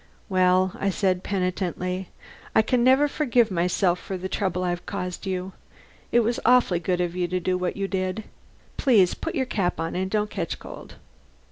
[0.29, 2.09] "Well," I said penitently,
[2.55, 5.53] "I can never forgive myself for the trouble I've caused you.
[6.11, 8.23] It was awfully good of you to do what you did.
[8.77, 10.95] Please put your cap on and don't catch cold."